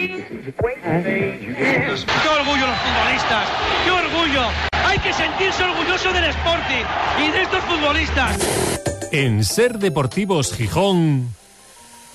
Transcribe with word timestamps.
¡Qué 0.00 0.24
orgullo 2.28 2.66
los 2.66 2.78
futbolistas! 2.78 3.48
¡Qué 3.84 3.90
orgullo! 3.90 4.42
Hay 4.86 4.98
que 4.98 5.12
sentirse 5.12 5.62
orgulloso 5.62 6.12
del 6.12 6.24
Sporting 6.24 6.84
y 7.18 7.30
de 7.30 7.42
estos 7.42 7.62
futbolistas. 7.64 8.38
En 9.12 9.44
Ser 9.44 9.78
Deportivos 9.78 10.54
Gijón, 10.54 11.34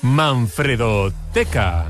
Manfredo 0.01 1.13
Teca. 1.31 1.85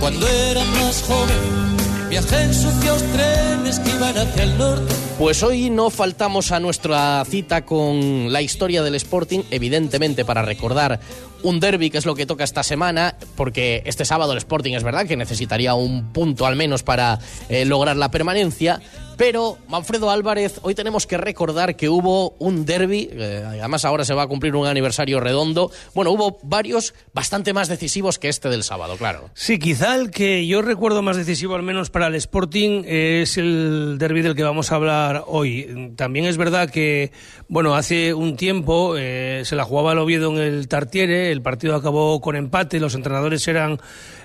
Cuando 0.00 0.26
era 0.26 0.64
más 0.64 1.02
joven, 1.06 1.69
viajé 2.10 2.42
en 2.42 2.52
sucios 2.52 3.02
trenes 3.12 3.78
que 3.78 3.90
iban 3.90 4.18
hacia 4.18 4.42
el 4.42 4.58
norte. 4.58 4.94
Pues 5.18 5.42
hoy 5.44 5.70
no 5.70 5.90
faltamos 5.90 6.50
a 6.50 6.58
nuestra 6.58 7.24
cita 7.24 7.64
con 7.64 8.32
la 8.32 8.42
historia 8.42 8.82
del 8.82 8.96
Sporting, 8.96 9.40
evidentemente 9.50 10.24
para 10.24 10.42
recordar 10.42 10.98
un 11.42 11.60
derby 11.60 11.88
que 11.88 11.98
es 11.98 12.06
lo 12.06 12.16
que 12.16 12.26
toca 12.26 12.42
esta 12.42 12.64
semana, 12.64 13.16
porque 13.36 13.82
este 13.86 14.04
sábado 14.04 14.32
el 14.32 14.38
Sporting 14.38 14.72
es 14.72 14.82
verdad 14.82 15.06
que 15.06 15.16
necesitaría 15.16 15.74
un 15.74 16.12
punto 16.12 16.46
al 16.46 16.56
menos 16.56 16.82
para 16.82 17.20
eh, 17.48 17.64
lograr 17.64 17.96
la 17.96 18.10
permanencia, 18.10 18.80
pero, 19.20 19.58
Manfredo 19.68 20.10
Álvarez, 20.10 20.60
hoy 20.62 20.74
tenemos 20.74 21.06
que 21.06 21.18
recordar 21.18 21.76
que 21.76 21.90
hubo 21.90 22.30
un 22.38 22.64
derby, 22.64 23.10
eh, 23.12 23.44
además 23.46 23.84
ahora 23.84 24.02
se 24.06 24.14
va 24.14 24.22
a 24.22 24.26
cumplir 24.26 24.56
un 24.56 24.66
aniversario 24.66 25.20
redondo. 25.20 25.70
Bueno, 25.94 26.10
hubo 26.10 26.38
varios 26.42 26.94
bastante 27.12 27.52
más 27.52 27.68
decisivos 27.68 28.18
que 28.18 28.30
este 28.30 28.48
del 28.48 28.62
sábado, 28.62 28.96
claro. 28.96 29.28
Sí, 29.34 29.58
quizá 29.58 29.94
el 29.96 30.10
que 30.10 30.46
yo 30.46 30.62
recuerdo 30.62 31.02
más 31.02 31.18
decisivo, 31.18 31.54
al 31.54 31.62
menos 31.62 31.90
para 31.90 32.06
el 32.06 32.14
Sporting, 32.14 32.84
es 32.86 33.36
el 33.36 33.96
derby 33.98 34.22
del 34.22 34.34
que 34.34 34.42
vamos 34.42 34.72
a 34.72 34.76
hablar 34.76 35.24
hoy. 35.26 35.92
También 35.96 36.24
es 36.24 36.38
verdad 36.38 36.70
que, 36.70 37.12
bueno, 37.46 37.74
hace 37.74 38.14
un 38.14 38.36
tiempo 38.36 38.94
eh, 38.96 39.42
se 39.44 39.54
la 39.54 39.64
jugaba 39.64 39.92
el 39.92 39.98
Oviedo 39.98 40.30
en 40.30 40.38
el 40.38 40.66
Tartiere, 40.66 41.30
el 41.30 41.42
partido 41.42 41.74
acabó 41.74 42.22
con 42.22 42.36
empate, 42.36 42.80
los 42.80 42.94
entrenadores 42.94 43.46
eran 43.48 43.80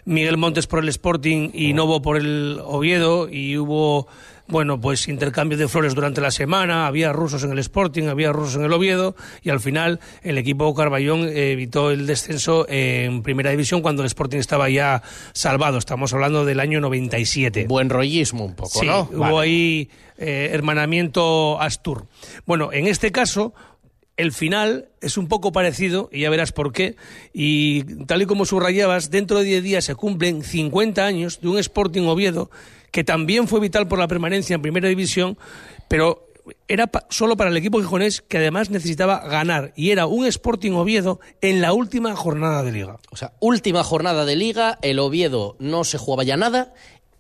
Miguel 0.06 0.38
Montes 0.38 0.68
por 0.68 0.80
el 0.80 0.90
Sporting 0.90 1.50
y 1.54 1.74
Novo 1.74 2.02
por 2.02 2.18
el 2.18 2.60
Oviedo, 2.64 3.28
y 3.30 3.58
hubo 3.58 4.08
bueno, 4.48 4.80
pues 4.80 5.08
intercambio 5.08 5.58
de 5.58 5.68
flores 5.68 5.96
durante 5.96 6.22
la 6.22 6.30
semana, 6.30 6.86
había 6.86 7.12
rusos 7.12 7.44
en 7.44 7.52
el 7.52 7.60
Sporting, 7.60 8.08
había 8.08 8.32
rusos 8.32 8.58
en 8.58 8.64
el 8.64 8.74
Oviedo 8.74 9.16
y 9.42 9.50
al 9.50 9.60
final 9.60 10.00
el 10.22 10.38
equipo 10.38 10.74
Carballón 10.76 11.28
evitó 11.30 11.90
el 11.90 12.06
descenso 12.06 12.68
en 12.70 13.24
primera 13.24 13.50
división 13.50 13.82
cuando 13.82 14.04
el 14.04 14.08
Sporting 14.08 14.38
estaba 14.38 14.70
ya 14.70 15.02
salvado. 15.34 15.80
Estamos 15.80 16.14
hablando 16.14 16.46
del 16.46 16.60
año 16.60 16.80
97. 16.80 17.66
Buen 17.68 17.90
rollismo 17.90 18.46
un 18.46 18.56
poco, 18.56 18.82
sí, 18.82 18.86
¿no? 18.86 19.10
Hubo 19.12 19.40
ahí 19.40 19.90
eh, 20.18 20.50
hermanamiento 20.54 21.60
Astur. 21.60 22.06
Bueno, 22.46 22.72
en 22.72 22.86
este 22.86 23.12
caso 23.12 23.54
el 24.18 24.32
final 24.32 24.90
es 25.02 25.18
un 25.18 25.28
poco 25.28 25.52
parecido, 25.52 26.10
y 26.12 26.22
ya 26.22 26.30
verás 26.30 26.52
por 26.52 26.72
qué, 26.72 26.96
y 27.34 27.84
tal 28.06 28.22
y 28.22 28.26
como 28.26 28.46
subrayabas, 28.46 29.12
dentro 29.12 29.40
de 29.40 29.46
10 29.46 29.64
días 29.64 29.86
se 29.86 29.96
cumplen 29.96 30.44
50 30.44 31.06
años 31.06 31.42
de 31.42 31.50
un 31.50 31.58
Sporting 31.58 32.04
Oviedo 32.04 32.50
que 32.92 33.04
también 33.04 33.50
fue 33.50 33.60
vital 33.60 33.90
por 33.90 34.00
la 34.00 34.08
permanencia 34.08 34.54
en 34.54 34.62
Primera 34.62 34.88
División, 34.88 35.38
pero 35.90 36.30
era 36.68 36.90
solo 37.10 37.36
para 37.36 37.50
el 37.50 37.58
equipo 37.58 37.80
gijonés 37.80 38.22
que 38.22 38.38
además 38.38 38.70
necesitaba 38.70 39.20
ganar 39.28 39.74
y 39.76 39.92
era 39.92 40.06
un 40.06 40.26
Sporting 40.26 40.72
Oviedo 40.72 41.20
en 41.42 41.62
la 41.62 41.74
última 41.74 42.16
jornada 42.16 42.64
de 42.64 42.72
liga. 42.72 42.98
O 43.12 43.18
sea, 43.18 43.34
última 43.42 43.84
jornada 43.84 44.24
de 44.24 44.38
liga, 44.38 44.80
el 44.82 45.00
Oviedo 45.00 45.58
no 45.60 45.84
se 45.84 45.98
jugaba 45.98 46.24
ya 46.24 46.38
nada 46.38 46.74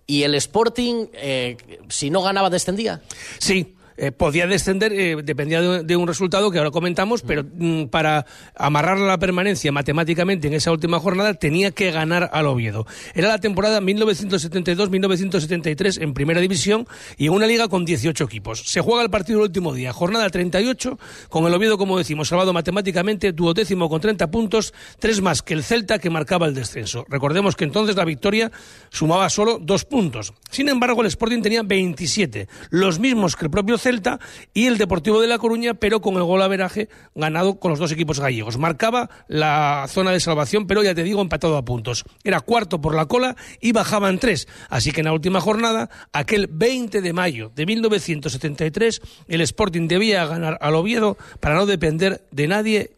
y 0.07 0.23
el 0.23 0.35
Sporting, 0.35 1.07
eh, 1.13 1.57
si 1.89 2.09
no 2.09 2.21
ganaba, 2.21 2.49
descendía. 2.49 3.01
Sí, 3.39 3.75
eh, 3.97 4.11
podía 4.11 4.47
descender, 4.47 4.93
eh, 4.93 5.17
dependía 5.23 5.61
de, 5.61 5.83
de, 5.83 5.95
un 5.95 6.07
resultado 6.07 6.51
que 6.51 6.57
ahora 6.57 6.71
comentamos, 6.71 7.21
pero 7.21 7.43
mm, 7.43 7.85
para 7.85 8.25
amarrar 8.55 8.99
la 8.99 9.17
permanencia 9.17 9.71
matemáticamente 9.71 10.47
en 10.47 10.53
esa 10.53 10.71
última 10.71 10.99
jornada 10.99 11.33
tenía 11.33 11.71
que 11.71 11.91
ganar 11.91 12.29
al 12.33 12.47
Oviedo. 12.47 12.85
Era 13.13 13.29
la 13.29 13.39
temporada 13.39 13.79
1972-1973 13.81 16.01
en 16.01 16.13
Primera 16.13 16.41
División 16.41 16.87
y 17.17 17.27
en 17.27 17.33
una 17.33 17.47
liga 17.47 17.67
con 17.67 17.85
18 17.85 18.23
equipos. 18.23 18.63
Se 18.65 18.81
juega 18.81 19.03
el 19.03 19.09
partido 19.09 19.39
el 19.39 19.45
último 19.45 19.73
día, 19.73 19.93
jornada 19.93 20.29
38, 20.29 20.99
con 21.29 21.45
el 21.45 21.53
Oviedo, 21.53 21.77
como 21.77 21.97
decimos, 21.97 22.27
salvado 22.27 22.53
matemáticamente, 22.53 23.31
duodécimo 23.31 23.89
con 23.89 24.01
30 24.01 24.31
puntos, 24.31 24.73
tres 24.99 25.21
más 25.21 25.41
que 25.41 25.53
el 25.53 25.63
Celta 25.63 25.99
que 25.99 26.09
marcaba 26.09 26.47
el 26.47 26.53
descenso. 26.53 27.05
Recordemos 27.09 27.55
que 27.55 27.63
entonces 27.63 27.95
la 27.95 28.05
victoria 28.05 28.51
sumaba 28.89 29.29
solo 29.29 29.59
dos 29.61 29.85
puntos. 29.85 30.33
Sin 30.49 30.69
embargo, 30.69 31.01
el 31.01 31.07
Sporting 31.07 31.41
tenía 31.41 31.63
27, 31.63 32.47
los 32.69 32.99
mismos 32.99 33.35
que 33.35 33.45
el 33.45 33.51
propio 33.51 33.77
Celta 33.85 34.19
y 34.51 34.65
el 34.65 34.79
Deportivo 34.79 35.21
de 35.21 35.27
La 35.27 35.37
Coruña, 35.37 35.75
pero 35.75 36.01
con 36.01 36.15
el 36.15 36.23
gol 36.23 36.41
averaje 36.41 36.89
ganado 37.13 37.59
con 37.59 37.69
los 37.69 37.77
dos 37.77 37.91
equipos 37.91 38.19
gallegos. 38.19 38.57
Marcaba 38.57 39.11
la 39.27 39.85
zona 39.87 40.09
de 40.09 40.19
salvación, 40.19 40.65
pero 40.65 40.81
ya 40.81 40.95
te 40.95 41.03
digo, 41.03 41.21
empatado 41.21 41.55
a 41.55 41.63
puntos. 41.63 42.03
Era 42.23 42.39
cuarto 42.39 42.81
por 42.81 42.95
la 42.95 43.05
cola 43.05 43.35
y 43.61 43.73
bajaban 43.73 44.17
tres. 44.17 44.47
Así 44.69 44.91
que 44.91 45.01
en 45.01 45.05
la 45.05 45.13
última 45.13 45.39
jornada, 45.39 45.91
aquel 46.13 46.47
20 46.51 46.99
de 47.01 47.13
mayo 47.13 47.51
de 47.53 47.67
1973, 47.67 49.01
el 49.27 49.41
Sporting 49.41 49.87
debía 49.87 50.25
ganar 50.25 50.57
al 50.61 50.73
Oviedo 50.73 51.15
para 51.39 51.53
no 51.53 51.67
depender 51.67 52.25
de 52.31 52.47
nadie 52.47 52.95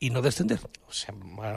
y 0.00 0.08
no 0.08 0.22
descender. 0.22 0.58
O 0.88 0.92
sea, 0.92 1.14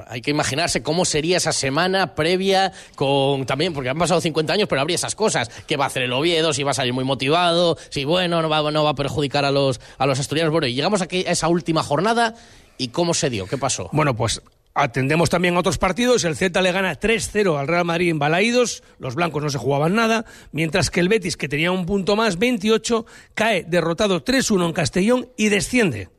hay 0.07 0.21
que 0.21 0.29
imaginarse 0.29 0.83
cómo 0.83 1.05
sería 1.05 1.37
esa 1.37 1.53
semana 1.53 2.13
previa 2.13 2.73
con 2.95 3.45
también, 3.45 3.73
porque 3.73 3.89
han 3.89 3.97
pasado 3.97 4.19
50 4.19 4.51
años, 4.51 4.67
pero 4.67 4.81
habría 4.81 4.95
esas 4.95 5.15
cosas. 5.15 5.49
¿Qué 5.65 5.77
va 5.77 5.85
a 5.85 5.87
hacer 5.87 6.03
el 6.03 6.11
Oviedo? 6.11 6.53
Si 6.53 6.61
va 6.61 6.71
a 6.71 6.75
salir 6.75 6.93
muy 6.93 7.05
motivado, 7.05 7.77
si 7.89 8.03
bueno, 8.03 8.41
no 8.41 8.49
va, 8.49 8.69
no 8.69 8.83
va 8.83 8.91
a 8.91 8.95
perjudicar 8.95 9.45
a 9.45 9.51
los, 9.51 9.79
a 9.97 10.05
los 10.05 10.19
asturianos. 10.19 10.51
Bueno, 10.51 10.67
y 10.67 10.73
llegamos 10.73 11.01
aquí 11.01 11.25
a 11.25 11.31
esa 11.31 11.47
última 11.47 11.83
jornada 11.83 12.35
y 12.77 12.89
¿cómo 12.89 13.13
se 13.13 13.29
dio? 13.29 13.47
¿Qué 13.47 13.57
pasó? 13.57 13.89
Bueno, 13.93 14.13
pues 14.13 14.41
Atendemos 14.75 15.29
también 15.29 15.55
a 15.55 15.59
otros 15.59 15.77
partidos. 15.77 16.23
El 16.23 16.35
Celta 16.35 16.63
le 16.63 16.71
gana 16.71 16.99
3-0 16.99 17.59
al 17.59 17.67
Real 17.67 17.85
Madrid 17.85 18.09
en 18.09 18.17
Balaídos. 18.17 18.81
Los 18.97 19.13
blancos 19.13 19.43
no 19.43 19.49
se 19.51 19.59
jugaban 19.59 19.93
nada. 19.93 20.25
Mientras 20.51 20.89
que 20.89 20.99
el 20.99 21.09
Betis, 21.09 21.37
que 21.37 21.47
tenía 21.47 21.71
un 21.71 21.85
punto 21.85 22.15
más, 22.15 22.39
28, 22.39 23.05
cae 23.35 23.65
derrotado 23.65 24.25
3-1 24.25 24.65
en 24.65 24.73
Castellón 24.73 25.29
y 25.37 25.49
desciende. 25.49 26.09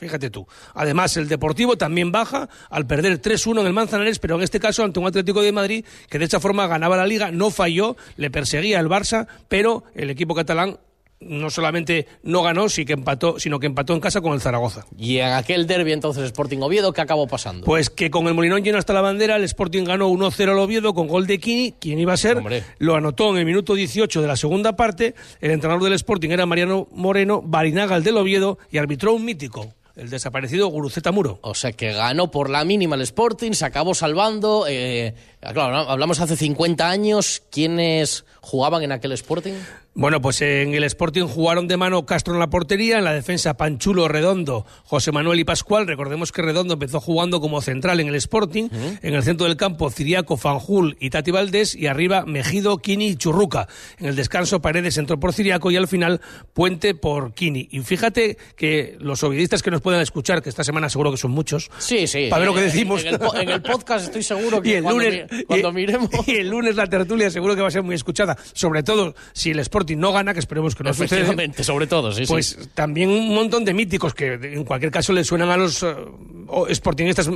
Fíjate 0.00 0.30
tú. 0.30 0.46
Además, 0.72 1.14
el 1.18 1.28
Deportivo 1.28 1.76
también 1.76 2.10
baja 2.10 2.48
al 2.70 2.86
perder 2.86 3.20
3-1 3.20 3.60
en 3.60 3.66
el 3.66 3.74
Manzanares, 3.74 4.18
pero 4.18 4.36
en 4.36 4.42
este 4.42 4.58
caso 4.58 4.82
ante 4.82 4.98
un 4.98 5.06
Atlético 5.06 5.42
de 5.42 5.52
Madrid 5.52 5.84
que 6.08 6.18
de 6.18 6.24
esta 6.24 6.40
forma 6.40 6.66
ganaba 6.66 6.96
la 6.96 7.06
liga, 7.06 7.30
no 7.30 7.50
falló, 7.50 7.98
le 8.16 8.30
perseguía 8.30 8.80
el 8.80 8.88
Barça, 8.88 9.26
pero 9.48 9.84
el 9.94 10.08
equipo 10.08 10.34
catalán 10.34 10.78
no 11.20 11.50
solamente 11.50 12.06
no 12.22 12.42
ganó, 12.42 12.70
sino 12.70 12.86
que 12.86 12.92
empató, 12.94 13.38
sino 13.38 13.60
que 13.60 13.66
empató 13.66 13.92
en 13.92 14.00
casa 14.00 14.22
con 14.22 14.32
el 14.32 14.40
Zaragoza. 14.40 14.86
Y 14.96 15.18
en 15.18 15.32
aquel 15.34 15.66
derby 15.66 15.92
entonces 15.92 16.24
Sporting 16.24 16.60
Oviedo, 16.60 16.94
¿qué 16.94 17.02
acabó 17.02 17.26
pasando? 17.26 17.66
Pues 17.66 17.90
que 17.90 18.10
con 18.10 18.26
el 18.26 18.32
Molinón 18.32 18.64
lleno 18.64 18.78
hasta 18.78 18.94
la 18.94 19.02
bandera, 19.02 19.36
el 19.36 19.44
Sporting 19.44 19.84
ganó 19.84 20.08
1-0 20.08 20.50
al 20.50 20.58
Oviedo 20.58 20.94
con 20.94 21.08
gol 21.08 21.26
de 21.26 21.38
Kini. 21.38 21.74
¿Quién 21.78 21.98
iba 21.98 22.14
a 22.14 22.16
ser? 22.16 22.38
Hombre. 22.38 22.64
Lo 22.78 22.96
anotó 22.96 23.30
en 23.32 23.36
el 23.36 23.44
minuto 23.44 23.74
18 23.74 24.22
de 24.22 24.28
la 24.28 24.36
segunda 24.36 24.76
parte. 24.76 25.14
El 25.42 25.50
entrenador 25.50 25.84
del 25.84 25.92
Sporting 25.92 26.30
era 26.30 26.46
Mariano 26.46 26.88
Moreno, 26.92 27.42
Barinaga 27.44 27.96
el 27.96 28.02
del 28.02 28.16
Oviedo 28.16 28.58
y 28.70 28.78
arbitró 28.78 29.12
un 29.12 29.26
mítico, 29.26 29.74
el 29.96 30.10
desaparecido 30.10 30.68
Guruceta 30.68 31.12
Muro. 31.12 31.38
O 31.42 31.54
sea 31.54 31.72
que 31.72 31.92
ganó 31.92 32.30
por 32.30 32.50
la 32.50 32.64
mínima 32.64 32.96
el 32.96 33.02
Sporting, 33.02 33.52
se 33.52 33.64
acabó 33.64 33.94
salvando. 33.94 34.66
Eh, 34.68 35.14
claro, 35.40 35.76
hablamos 35.90 36.20
hace 36.20 36.36
50 36.36 36.88
años. 36.88 37.42
¿Quiénes 37.50 38.24
jugaban 38.40 38.82
en 38.82 38.92
aquel 38.92 39.12
Sporting? 39.12 39.54
Bueno, 40.00 40.22
pues 40.22 40.40
en 40.40 40.72
el 40.72 40.82
Sporting 40.84 41.26
jugaron 41.26 41.68
de 41.68 41.76
mano 41.76 42.06
Castro 42.06 42.32
en 42.32 42.40
la 42.40 42.48
portería, 42.48 42.96
en 42.96 43.04
la 43.04 43.12
defensa 43.12 43.58
Panchulo, 43.58 44.08
Redondo, 44.08 44.64
José 44.84 45.12
Manuel 45.12 45.40
y 45.40 45.44
Pascual. 45.44 45.86
Recordemos 45.86 46.32
que 46.32 46.40
Redondo 46.40 46.72
empezó 46.72 47.00
jugando 47.00 47.38
como 47.38 47.60
central 47.60 48.00
en 48.00 48.08
el 48.08 48.14
Sporting, 48.14 48.70
en 49.02 49.14
el 49.14 49.22
centro 49.22 49.46
del 49.46 49.58
campo 49.58 49.90
Ciriaco, 49.90 50.38
Fanjul 50.38 50.96
y 51.00 51.10
Tati 51.10 51.30
Valdés, 51.32 51.74
y 51.74 51.86
arriba 51.86 52.24
Mejido, 52.24 52.78
Kini 52.78 53.08
y 53.08 53.16
Churruca. 53.16 53.68
En 53.98 54.06
el 54.06 54.16
descanso 54.16 54.62
Paredes 54.62 54.96
entró 54.96 55.20
por 55.20 55.34
Ciriaco 55.34 55.70
y 55.70 55.76
al 55.76 55.86
final 55.86 56.22
Puente 56.54 56.94
por 56.94 57.34
Kini. 57.34 57.68
Y 57.70 57.80
fíjate 57.80 58.38
que 58.56 58.96
los 59.00 59.22
ovidistas 59.22 59.62
que 59.62 59.70
nos 59.70 59.82
puedan 59.82 60.00
escuchar, 60.00 60.40
que 60.40 60.48
esta 60.48 60.64
semana 60.64 60.88
seguro 60.88 61.10
que 61.10 61.18
son 61.18 61.32
muchos, 61.32 61.70
sí, 61.76 62.06
sí, 62.06 62.28
para 62.30 62.40
ver 62.40 62.48
lo 62.48 62.54
que 62.54 62.62
decimos. 62.62 63.04
En 63.04 63.16
el, 63.16 63.20
en 63.34 63.50
el 63.50 63.60
podcast 63.60 64.06
estoy 64.06 64.22
seguro 64.22 64.62
que 64.62 64.70
y 64.70 64.72
el 64.72 64.82
cuando, 64.82 65.02
lunes, 65.02 65.30
mi, 65.30 65.44
cuando 65.44 65.68
y, 65.68 65.72
miremos... 65.74 66.08
Y 66.26 66.36
el 66.36 66.48
lunes 66.48 66.74
la 66.74 66.86
tertulia 66.86 67.30
seguro 67.30 67.54
que 67.54 67.60
va 67.60 67.68
a 67.68 67.70
ser 67.70 67.82
muy 67.82 67.94
escuchada, 67.94 68.38
sobre 68.54 68.82
todo 68.82 69.14
si 69.34 69.50
el 69.50 69.58
Sporting 69.58 69.89
no 69.96 70.12
gana, 70.12 70.32
que 70.34 70.40
esperemos 70.40 70.74
que 70.74 70.84
no 70.84 70.94
suceda. 70.94 71.34
Sobre 71.62 71.86
todo, 71.86 72.12
sí, 72.12 72.24
Pues 72.26 72.56
sí. 72.60 72.68
también 72.74 73.10
un 73.10 73.34
montón 73.34 73.64
de 73.64 73.74
míticos 73.74 74.14
que 74.14 74.34
en 74.34 74.64
cualquier 74.64 74.90
caso 74.92 75.12
le 75.12 75.24
suenan 75.24 75.50
a 75.50 75.56
los 75.56 75.82
uh, 75.82 76.66
sportingistas 76.72 77.30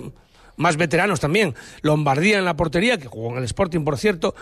más 0.57 0.77
veteranos 0.77 1.19
también. 1.21 1.55
Lombardía 1.83 2.39
en 2.39 2.45
la 2.45 2.57
portería, 2.57 2.99
que 2.99 3.09
jugó 3.09 3.33
en 3.33 3.39
el 3.39 3.45
Sporting, 3.45 3.81
por 3.81 3.99
cierto. 3.99 4.35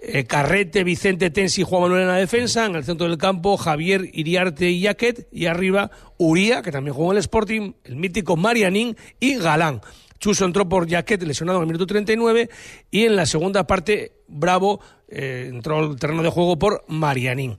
Eh, 0.00 0.24
Carrete, 0.24 0.84
Vicente 0.84 1.30
Tensi, 1.30 1.64
Juan 1.64 1.82
Manuel 1.82 2.02
en 2.02 2.08
la 2.08 2.16
defensa. 2.16 2.66
En 2.66 2.76
el 2.76 2.84
centro 2.84 3.08
del 3.08 3.18
campo, 3.18 3.56
Javier 3.56 4.08
Iriarte 4.12 4.70
y 4.70 4.80
Yaquet. 4.80 5.26
Y 5.32 5.46
arriba, 5.46 5.90
Uría, 6.18 6.62
que 6.62 6.70
también 6.70 6.94
jugó 6.94 7.10
en 7.10 7.16
el 7.16 7.20
Sporting. 7.22 7.72
El 7.82 7.96
mítico 7.96 8.36
Marianín 8.36 8.96
y 9.18 9.38
Galán. 9.38 9.80
Chuso 10.18 10.44
entró 10.44 10.68
por 10.68 10.88
Jaquet, 10.88 11.22
lesionado 11.22 11.58
en 11.58 11.62
el 11.62 11.66
minuto 11.66 11.86
39, 11.86 12.48
y 12.90 13.04
en 13.04 13.16
la 13.16 13.26
segunda 13.26 13.66
parte, 13.66 14.12
Bravo 14.28 14.80
eh, 15.08 15.50
entró 15.52 15.78
al 15.78 15.96
terreno 15.96 16.22
de 16.22 16.30
juego 16.30 16.58
por 16.58 16.84
Marianín. 16.88 17.56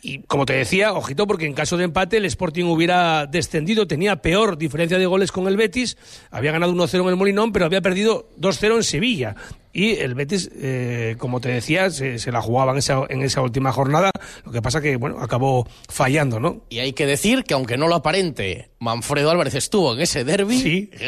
Y 0.00 0.22
como 0.22 0.46
te 0.46 0.52
decía, 0.52 0.92
ojito, 0.92 1.26
porque 1.26 1.46
en 1.46 1.54
caso 1.54 1.76
de 1.76 1.84
empate 1.84 2.18
el 2.18 2.24
Sporting 2.24 2.66
hubiera 2.66 3.26
descendido, 3.26 3.88
tenía 3.88 4.22
peor 4.22 4.56
diferencia 4.56 4.96
de 4.96 5.06
goles 5.06 5.32
con 5.32 5.48
el 5.48 5.56
Betis, 5.56 5.96
había 6.30 6.52
ganado 6.52 6.72
1-0 6.72 7.02
en 7.02 7.08
el 7.08 7.16
Molinón, 7.16 7.52
pero 7.52 7.64
había 7.64 7.80
perdido 7.80 8.30
2-0 8.38 8.76
en 8.76 8.82
Sevilla. 8.84 9.34
Y 9.78 9.92
el 10.00 10.16
Betis, 10.16 10.50
eh, 10.56 11.14
como 11.18 11.40
te 11.40 11.50
decía, 11.50 11.88
se, 11.90 12.18
se 12.18 12.32
la 12.32 12.42
jugaba 12.42 12.72
en 12.72 12.78
esa, 12.78 13.02
en 13.08 13.22
esa 13.22 13.42
última 13.42 13.70
jornada, 13.70 14.10
lo 14.44 14.50
que 14.50 14.60
pasa 14.60 14.80
que, 14.80 14.96
bueno, 14.96 15.20
acabó 15.20 15.68
fallando, 15.88 16.40
¿no? 16.40 16.62
Y 16.68 16.80
hay 16.80 16.94
que 16.94 17.06
decir 17.06 17.44
que 17.44 17.54
aunque 17.54 17.76
no 17.76 17.86
lo 17.86 17.94
aparente, 17.94 18.70
Manfredo 18.80 19.30
Álvarez 19.30 19.54
estuvo 19.54 19.94
en 19.94 20.00
ese 20.00 20.24
derby. 20.24 20.58
Sí. 20.58 20.90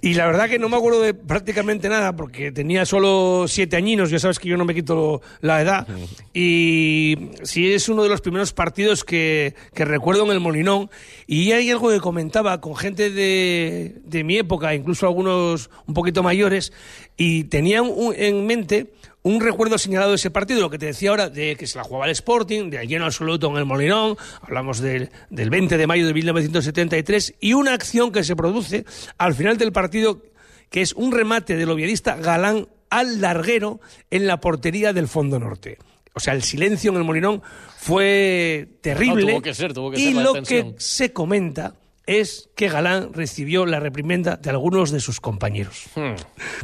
Y 0.00 0.14
la 0.14 0.26
verdad 0.26 0.48
que 0.48 0.58
no 0.58 0.68
me 0.68 0.76
acuerdo 0.76 1.00
de 1.00 1.14
prácticamente 1.14 1.88
nada, 1.88 2.16
porque 2.16 2.50
tenía 2.50 2.84
solo 2.84 3.46
siete 3.46 3.76
añinos, 3.76 4.10
ya 4.10 4.18
sabes 4.18 4.38
que 4.38 4.48
yo 4.48 4.56
no 4.56 4.64
me 4.64 4.74
quito 4.74 5.22
la 5.40 5.60
edad. 5.60 5.86
Y 6.34 7.30
sí 7.42 7.72
es 7.72 7.88
uno 7.88 8.02
de 8.02 8.08
los 8.08 8.20
primeros 8.20 8.52
partidos 8.52 9.04
que, 9.04 9.54
que 9.74 9.84
recuerdo 9.84 10.24
en 10.24 10.32
el 10.32 10.40
Molinón. 10.40 10.90
Y 11.26 11.52
hay 11.52 11.70
algo 11.70 11.90
que 11.90 12.00
comentaba 12.00 12.60
con 12.60 12.74
gente 12.74 13.10
de, 13.10 13.96
de 14.04 14.24
mi 14.24 14.38
época, 14.38 14.74
incluso 14.74 15.06
algunos 15.06 15.70
un 15.86 15.94
poquito 15.94 16.22
mayores, 16.24 16.72
y 17.16 17.44
tenían 17.72 17.92
un- 17.94 18.14
en 18.16 18.46
mente 18.46 18.92
un 19.22 19.40
recuerdo 19.40 19.78
señalado 19.78 20.10
de 20.10 20.16
ese 20.16 20.30
partido, 20.30 20.60
lo 20.60 20.68
que 20.68 20.78
te 20.78 20.86
decía 20.86 21.10
ahora, 21.10 21.28
de 21.30 21.54
que 21.56 21.66
se 21.68 21.78
la 21.78 21.84
jugaba 21.84 22.06
el 22.06 22.10
Sporting, 22.10 22.70
de 22.70 22.84
lleno 22.86 23.04
absoluto 23.04 23.48
en 23.50 23.56
el 23.56 23.64
Molinón, 23.64 24.16
hablamos 24.40 24.80
del, 24.80 25.10
del 25.30 25.48
20 25.48 25.76
de 25.78 25.86
mayo 25.86 26.06
de 26.06 26.12
1973, 26.12 27.34
y 27.40 27.52
una 27.54 27.72
acción 27.72 28.10
que 28.10 28.24
se 28.24 28.34
produce 28.34 28.84
al 29.18 29.34
final 29.34 29.56
del 29.58 29.70
partido, 29.72 30.22
que 30.70 30.82
es 30.82 30.92
un 30.94 31.12
remate 31.12 31.54
del 31.56 31.70
oviedista 31.70 32.16
Galán 32.16 32.66
al 32.90 33.20
larguero 33.20 33.80
en 34.10 34.26
la 34.26 34.40
portería 34.40 34.92
del 34.92 35.06
Fondo 35.06 35.38
Norte. 35.38 35.78
O 36.14 36.20
sea, 36.20 36.34
el 36.34 36.42
silencio 36.42 36.90
en 36.90 36.96
el 36.98 37.04
Molinón 37.04 37.42
fue 37.78 38.68
terrible. 38.80 39.32
tuvo 39.34 39.42
que 39.42 39.54
ser, 39.54 39.72
tuvo 39.72 39.90
que 39.92 40.00
y 40.00 40.06
ser 40.06 40.14
la 40.16 40.22
lo 40.24 40.32
que 40.42 40.74
se 40.78 41.12
comenta 41.12 41.74
es 42.06 42.50
que 42.56 42.68
Galán 42.68 43.12
recibió 43.12 43.66
la 43.66 43.80
reprimenda 43.80 44.36
de 44.36 44.50
algunos 44.50 44.90
de 44.90 45.00
sus 45.00 45.20
compañeros. 45.20 45.84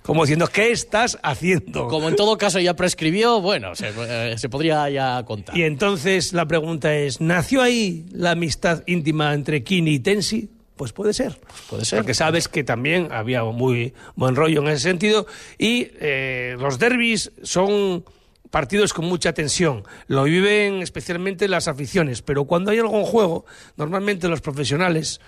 Como 0.03 0.25
diciendo, 0.25 0.49
¿qué 0.49 0.73
estás 0.73 1.19
haciendo? 1.23 1.85
Hmm. 1.85 1.89
Como 1.89 2.09
en 2.09 2.17
todo 2.17 2.37
caso 2.39 2.59
ya 2.59 2.75
prescribió, 2.75 3.41
bueno, 3.41 3.75
se, 3.75 3.91
eh, 3.97 4.37
se 4.37 4.49
podría 4.49 4.89
ya 4.91 5.23
contar. 5.25 5.57
Y 5.57 5.63
entonces 5.63 6.33
la 6.33 6.47
pregunta 6.47 6.95
es, 6.95 7.21
¿nació 7.21 7.63
ahí 7.63 8.07
la 8.13 8.33
amistad 8.33 8.83
íntima 8.87 9.33
entre 9.35 9.63
Kini 9.63 9.95
y 9.95 10.01
Tensi? 10.01 10.51
Pues 10.77 10.93
puede 10.93 11.13
ser. 11.13 11.41
Puede 11.69 11.85
ser. 11.85 11.99
Porque 11.99 12.15
sabes 12.15 12.47
que 12.47 12.63
también 12.63 13.09
había 13.11 13.43
muy 13.43 13.95
buen 14.15 14.37
rollo 14.37 14.63
en 14.63 14.69
ese 14.69 14.85
sentido. 14.85 15.27
Y 15.59 15.89
eh, 16.01 16.57
los 16.59 16.79
derbis 16.79 17.33
son 17.43 18.05
partidos 18.51 18.93
con 18.93 19.05
mucha 19.07 19.33
tensión. 19.33 19.85
Lo 20.07 20.25
viven 20.25 20.83
especialmente 20.83 21.49
las 21.49 21.69
aficiones. 21.69 22.23
Pero 22.23 22.45
cuando 22.45 22.71
hay 22.71 22.79
algo 22.79 22.99
en 22.99 23.05
juego, 23.05 23.45
normalmente 23.77 24.29
los 24.29 24.41
profesionales 24.41 25.21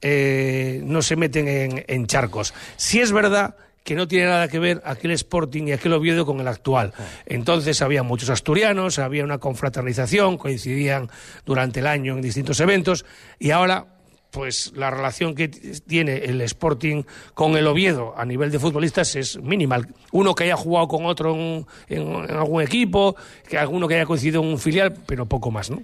eh, 0.00 0.80
no 0.84 1.02
se 1.02 1.16
meten 1.16 1.48
en, 1.48 1.84
en 1.86 2.06
charcos. 2.06 2.54
Si 2.76 3.00
es 3.00 3.12
verdad 3.12 3.56
que 3.88 3.94
no 3.94 4.06
tiene 4.06 4.26
nada 4.26 4.48
que 4.48 4.58
ver 4.58 4.82
aquel 4.84 5.12
Sporting 5.12 5.68
y 5.68 5.72
aquel 5.72 5.94
Oviedo 5.94 6.26
con 6.26 6.40
el 6.40 6.48
actual. 6.48 6.92
Entonces 7.24 7.80
había 7.80 8.02
muchos 8.02 8.28
asturianos, 8.28 8.98
había 8.98 9.24
una 9.24 9.38
confraternización, 9.38 10.36
coincidían 10.36 11.08
durante 11.46 11.80
el 11.80 11.86
año 11.86 12.14
en 12.14 12.20
distintos 12.20 12.60
eventos 12.60 13.06
y 13.38 13.50
ahora 13.50 13.97
pues 14.30 14.72
la 14.76 14.90
relación 14.90 15.34
que 15.34 15.48
tiene 15.48 16.16
el 16.18 16.40
Sporting 16.42 17.02
con 17.34 17.56
el 17.56 17.66
Oviedo 17.66 18.14
a 18.16 18.24
nivel 18.24 18.50
de 18.50 18.58
futbolistas 18.58 19.16
es 19.16 19.40
minimal. 19.40 19.88
Uno 20.12 20.34
que 20.34 20.44
haya 20.44 20.56
jugado 20.56 20.86
con 20.88 21.06
otro 21.06 21.34
en, 21.34 21.66
en- 21.88 22.24
en 22.24 22.30
algún 22.36 22.62
equipo, 22.62 23.16
que 23.48 23.56
alguno 23.58 23.88
que 23.88 23.94
haya 23.94 24.06
coincidido 24.06 24.42
en 24.42 24.48
un 24.48 24.58
filial, 24.58 24.94
pero 25.06 25.26
poco 25.26 25.50
más, 25.50 25.70
¿no? 25.70 25.82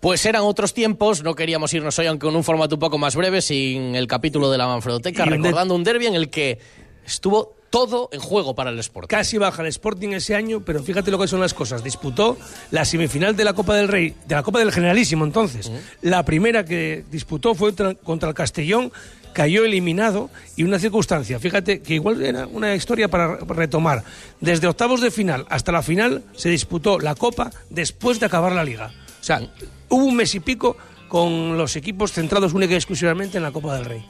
Pues 0.00 0.24
eran 0.26 0.42
otros 0.42 0.74
tiempos, 0.74 1.22
no 1.22 1.34
queríamos 1.34 1.72
irnos 1.74 1.98
hoy, 1.98 2.06
aunque 2.06 2.28
en 2.28 2.36
un 2.36 2.44
formato 2.44 2.76
un 2.76 2.80
poco 2.80 2.98
más 2.98 3.16
breve, 3.16 3.40
sin 3.40 3.94
el 3.94 4.06
capítulo 4.06 4.50
de 4.50 4.58
la 4.58 4.66
Manfredoteca, 4.66 5.24
de- 5.24 5.30
recordando 5.30 5.74
un 5.74 5.84
derby 5.84 6.06
en 6.06 6.14
el 6.14 6.30
que 6.30 6.58
estuvo 7.06 7.53
todo 7.74 8.08
en 8.12 8.20
juego 8.20 8.54
para 8.54 8.70
el 8.70 8.78
Sport. 8.78 9.08
Casi 9.10 9.36
baja 9.36 9.62
el 9.62 9.66
Sporting 9.68 10.10
ese 10.10 10.36
año, 10.36 10.60
pero 10.64 10.80
fíjate 10.80 11.10
lo 11.10 11.18
que 11.18 11.26
son 11.26 11.40
las 11.40 11.54
cosas. 11.54 11.82
Disputó 11.82 12.36
la 12.70 12.84
semifinal 12.84 13.34
de 13.34 13.42
la 13.44 13.52
Copa 13.52 13.74
del 13.74 13.88
Rey, 13.88 14.14
de 14.28 14.34
la 14.36 14.44
Copa 14.44 14.60
del 14.60 14.70
Generalísimo 14.70 15.24
entonces. 15.24 15.72
La 16.00 16.24
primera 16.24 16.64
que 16.64 17.04
disputó 17.10 17.56
fue 17.56 17.72
tra- 17.74 17.96
contra 17.98 18.28
el 18.28 18.34
Castellón, 18.36 18.92
cayó 19.32 19.64
eliminado 19.64 20.30
y 20.54 20.62
una 20.62 20.78
circunstancia, 20.78 21.40
fíjate 21.40 21.80
que 21.82 21.94
igual 21.94 22.22
era 22.22 22.46
una 22.46 22.76
historia 22.76 23.08
para 23.08 23.34
re- 23.38 23.44
retomar. 23.48 24.04
Desde 24.40 24.68
octavos 24.68 25.00
de 25.00 25.10
final 25.10 25.44
hasta 25.50 25.72
la 25.72 25.82
final 25.82 26.22
se 26.36 26.50
disputó 26.50 27.00
la 27.00 27.16
Copa 27.16 27.50
después 27.70 28.20
de 28.20 28.26
acabar 28.26 28.52
la 28.52 28.62
liga. 28.62 28.92
O 29.20 29.24
sea, 29.24 29.40
hubo 29.88 30.04
un 30.04 30.14
mes 30.14 30.32
y 30.36 30.38
pico 30.40 30.76
con 31.08 31.58
los 31.58 31.74
equipos 31.74 32.12
centrados 32.12 32.52
única 32.54 32.74
y 32.74 32.76
exclusivamente 32.76 33.36
en 33.38 33.42
la 33.42 33.50
Copa 33.50 33.74
del 33.74 33.84
Rey. 33.84 34.04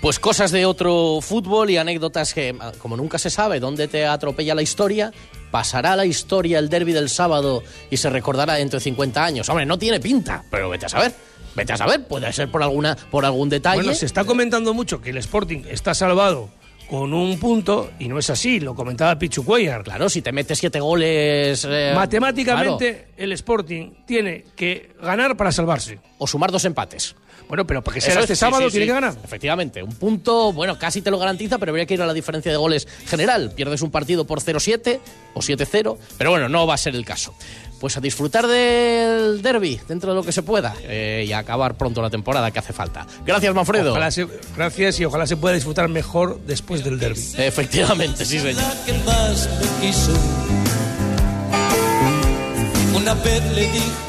Pues 0.00 0.20
cosas 0.20 0.52
de 0.52 0.64
otro 0.64 1.18
fútbol 1.20 1.70
y 1.70 1.76
anécdotas 1.76 2.32
que, 2.32 2.54
ah, 2.60 2.72
como 2.78 2.96
nunca 2.96 3.18
se 3.18 3.30
sabe 3.30 3.58
dónde 3.58 3.88
te 3.88 4.06
atropella 4.06 4.54
la 4.54 4.62
historia, 4.62 5.12
pasará 5.50 5.96
la 5.96 6.06
historia 6.06 6.60
el 6.60 6.68
derby 6.68 6.92
del 6.92 7.08
sábado 7.08 7.64
y 7.90 7.96
se 7.96 8.08
recordará 8.08 8.54
dentro 8.54 8.78
de 8.78 8.84
50 8.84 9.24
años. 9.24 9.48
Hombre, 9.48 9.66
no 9.66 9.76
tiene 9.76 9.98
pinta, 9.98 10.44
pero 10.50 10.70
vete 10.70 10.86
a 10.86 10.88
saber. 10.88 11.12
Vete 11.56 11.72
a 11.72 11.76
saber, 11.76 12.06
puede 12.06 12.32
ser 12.32 12.48
por 12.48 12.62
alguna 12.62 12.96
por 13.10 13.24
algún 13.24 13.48
detalle. 13.48 13.82
Bueno, 13.82 13.94
se 13.94 14.06
está 14.06 14.24
comentando 14.24 14.72
mucho 14.72 15.00
que 15.00 15.10
el 15.10 15.16
Sporting 15.16 15.64
está 15.68 15.92
salvado 15.94 16.50
con 16.88 17.12
un 17.12 17.38
punto 17.38 17.90
y 17.98 18.08
no 18.08 18.18
es 18.18 18.30
así, 18.30 18.60
lo 18.60 18.74
comentaba 18.74 19.18
Pichu 19.18 19.44
Cuellar. 19.44 19.82
Claro, 19.82 20.08
si 20.08 20.22
te 20.22 20.32
metes 20.32 20.58
siete 20.58 20.80
goles... 20.80 21.66
eh, 21.68 21.92
Matemáticamente 21.94 22.92
claro, 22.94 23.12
el 23.16 23.32
Sporting 23.32 23.90
tiene 24.06 24.44
que 24.56 24.92
ganar 25.02 25.36
para 25.36 25.52
salvarse. 25.52 26.00
o 26.18 26.26
sumar 26.26 26.50
dos 26.50 26.64
empates. 26.64 27.14
Bueno, 27.48 27.66
pero 27.66 27.82
para 27.82 27.94
que 27.94 28.00
sea 28.02 28.14
es, 28.14 28.20
este 28.20 28.34
sí, 28.36 28.40
sábado 28.40 28.64
sí, 28.66 28.72
tiene 28.72 28.84
sí. 28.84 28.88
que 28.88 28.94
ganar. 28.94 29.14
Efectivamente, 29.24 29.82
un 29.82 29.94
punto, 29.94 30.52
bueno, 30.52 30.78
casi 30.78 31.00
te 31.00 31.10
lo 31.10 31.18
garantiza, 31.18 31.56
pero 31.58 31.70
habría 31.70 31.86
que 31.86 31.94
ir 31.94 32.02
a 32.02 32.06
la 32.06 32.12
diferencia 32.12 32.50
de 32.52 32.58
goles 32.58 32.86
general. 33.06 33.52
Pierdes 33.54 33.80
un 33.80 33.90
partido 33.90 34.26
por 34.26 34.40
0-7 34.40 34.98
o 35.32 35.40
7-0, 35.40 35.96
pero 36.18 36.30
bueno, 36.30 36.48
no 36.50 36.66
va 36.66 36.74
a 36.74 36.78
ser 36.78 36.94
el 36.94 37.06
caso. 37.06 37.34
Pues 37.80 37.96
a 37.96 38.00
disfrutar 38.00 38.46
del 38.46 39.40
derby 39.40 39.80
dentro 39.86 40.10
de 40.10 40.16
lo 40.16 40.24
que 40.24 40.32
se 40.32 40.42
pueda 40.42 40.74
eh, 40.82 41.24
y 41.28 41.32
a 41.32 41.38
acabar 41.38 41.76
pronto 41.76 42.02
la 42.02 42.10
temporada 42.10 42.50
que 42.50 42.58
hace 42.58 42.72
falta. 42.72 43.06
Gracias, 43.24 43.54
Manfredo. 43.54 43.90
Ojalá 43.92 44.10
se- 44.10 44.26
gracias 44.56 44.98
y 45.00 45.04
ojalá 45.04 45.26
se 45.26 45.36
pueda 45.36 45.54
disfrutar 45.54 45.88
mejor 45.88 46.40
después 46.46 46.82
del 46.82 46.98
derby. 46.98 47.20
Efectivamente, 47.36 48.24
sí, 48.24 48.40
señor. 48.40 48.62
Una 52.94 53.14
vez 53.14 53.42
le 53.54 53.62
dije 53.70 53.90